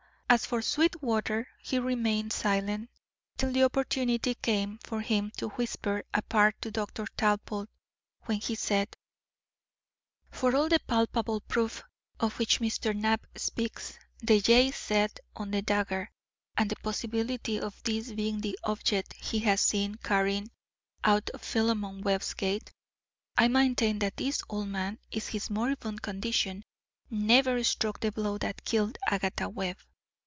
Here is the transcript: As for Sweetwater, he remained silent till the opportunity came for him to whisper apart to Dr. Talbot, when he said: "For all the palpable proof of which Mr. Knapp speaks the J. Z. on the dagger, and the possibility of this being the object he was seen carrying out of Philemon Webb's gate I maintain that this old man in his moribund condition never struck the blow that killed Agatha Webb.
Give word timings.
As 0.33 0.45
for 0.45 0.61
Sweetwater, 0.61 1.49
he 1.61 1.77
remained 1.77 2.31
silent 2.31 2.89
till 3.35 3.51
the 3.51 3.63
opportunity 3.65 4.33
came 4.33 4.77
for 4.81 5.01
him 5.01 5.33
to 5.35 5.49
whisper 5.49 6.05
apart 6.13 6.55
to 6.61 6.71
Dr. 6.71 7.05
Talbot, 7.17 7.67
when 8.27 8.39
he 8.39 8.55
said: 8.55 8.95
"For 10.29 10.55
all 10.55 10.69
the 10.69 10.79
palpable 10.87 11.41
proof 11.41 11.83
of 12.17 12.39
which 12.39 12.61
Mr. 12.61 12.95
Knapp 12.95 13.27
speaks 13.35 13.99
the 14.19 14.39
J. 14.39 14.71
Z. 14.71 15.07
on 15.35 15.51
the 15.51 15.61
dagger, 15.61 16.09
and 16.55 16.69
the 16.69 16.77
possibility 16.77 17.59
of 17.59 17.83
this 17.83 18.13
being 18.13 18.39
the 18.39 18.57
object 18.63 19.11
he 19.11 19.45
was 19.45 19.59
seen 19.59 19.95
carrying 19.95 20.49
out 21.03 21.29
of 21.31 21.41
Philemon 21.41 22.03
Webb's 22.03 22.35
gate 22.35 22.71
I 23.37 23.49
maintain 23.49 23.99
that 23.99 24.15
this 24.15 24.41
old 24.47 24.69
man 24.69 24.97
in 25.11 25.19
his 25.19 25.49
moribund 25.49 26.01
condition 26.01 26.63
never 27.09 27.61
struck 27.65 27.99
the 27.99 28.13
blow 28.13 28.37
that 28.37 28.63
killed 28.63 28.97
Agatha 29.05 29.49
Webb. 29.49 29.75